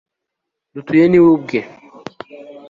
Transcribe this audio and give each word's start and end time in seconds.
dutuye 0.73 1.05
ni 1.07 1.19
we 1.23 1.27
ubwe 1.35 1.59